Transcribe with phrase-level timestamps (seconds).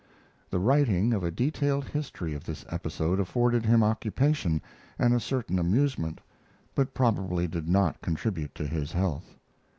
[0.49, 4.59] The writing of a detailed history of this episode afforded him occupation
[4.97, 6.21] and a certain amusement,
[6.73, 9.37] but probably did not contribute to his health.